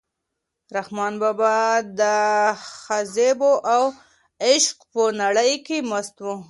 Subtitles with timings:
[0.77, 1.55] رحمان بابا
[1.99, 2.01] د
[2.87, 3.83] جذبو او
[4.47, 6.25] عشق په نړۍ کې مست و.